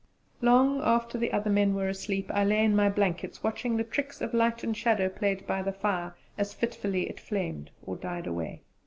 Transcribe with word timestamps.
Long 0.41 0.81
after 0.81 1.19
the 1.19 1.31
other 1.31 1.51
men 1.51 1.75
were 1.75 1.87
asleep 1.87 2.31
I 2.33 2.43
lay 2.43 2.65
in 2.65 2.75
my 2.75 2.89
blankets 2.89 3.43
watching 3.43 3.77
the 3.77 3.83
tricks 3.83 4.19
of 4.19 4.33
light 4.33 4.63
and 4.63 4.75
shadow 4.75 5.09
played 5.09 5.45
by 5.45 5.61
the 5.61 5.71
fire, 5.71 6.15
as 6.39 6.55
fitfully 6.55 7.07
it 7.07 7.19
flamed 7.19 7.69
or 7.85 7.97
died 7.97 8.25
away. 8.25 8.63